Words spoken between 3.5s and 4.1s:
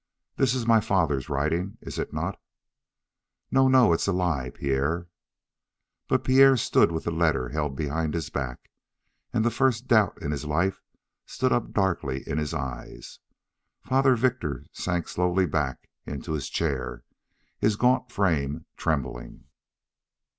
"No, no! It's